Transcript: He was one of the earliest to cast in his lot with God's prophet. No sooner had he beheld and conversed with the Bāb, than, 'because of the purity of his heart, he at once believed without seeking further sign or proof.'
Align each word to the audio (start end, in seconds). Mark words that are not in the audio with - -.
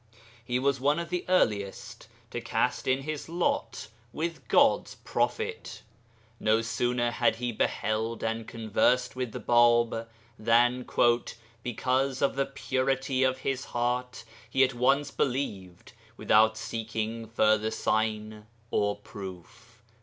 He 0.43 0.57
was 0.57 0.79
one 0.81 0.97
of 0.97 1.11
the 1.11 1.23
earliest 1.29 2.07
to 2.31 2.41
cast 2.41 2.87
in 2.87 3.03
his 3.03 3.29
lot 3.29 3.87
with 4.11 4.47
God's 4.47 4.95
prophet. 4.95 5.83
No 6.39 6.63
sooner 6.63 7.11
had 7.11 7.35
he 7.35 7.51
beheld 7.51 8.23
and 8.23 8.47
conversed 8.47 9.15
with 9.15 9.31
the 9.31 9.39
Bāb, 9.39 10.07
than, 10.39 10.87
'because 11.61 12.21
of 12.23 12.35
the 12.35 12.47
purity 12.47 13.21
of 13.21 13.37
his 13.45 13.65
heart, 13.65 14.23
he 14.49 14.63
at 14.63 14.73
once 14.73 15.11
believed 15.11 15.93
without 16.17 16.57
seeking 16.57 17.27
further 17.27 17.69
sign 17.69 18.47
or 18.71 18.95
proof.' 18.95 19.83